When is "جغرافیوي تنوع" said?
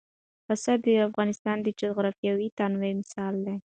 1.81-2.91